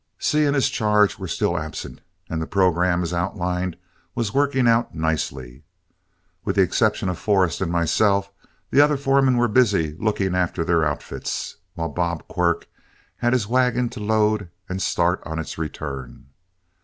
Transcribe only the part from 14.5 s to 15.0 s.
and